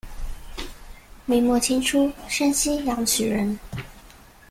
[1.27, 3.59] 明末清初山西阳曲人。